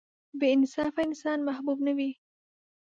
[0.39, 2.11] •بې انصافه انسان محبوب نه وي.